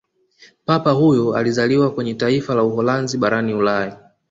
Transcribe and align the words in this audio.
papa 0.65 0.91
huyo 0.91 1.35
alizaliwa 1.35 1.91
kwenye 1.93 2.13
taifa 2.13 2.55
la 2.55 2.63
Uholanzi 2.63 3.17
barani 3.17 3.53
ulaya 3.53 3.97